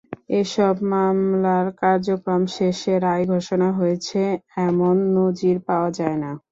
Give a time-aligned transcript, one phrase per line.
[0.39, 6.31] এসব মামলার কার্যক্রম শেষে রায় ঘোষণা হয়েছে—এমন নজির পাওয়া যায় না।